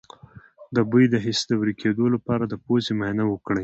د 0.75 0.77
بوی 0.89 1.05
د 1.09 1.15
حس 1.25 1.39
د 1.49 1.51
ورکیدو 1.61 2.05
لپاره 2.15 2.43
د 2.47 2.53
پوزې 2.63 2.91
معاینه 2.99 3.23
وکړئ 3.27 3.59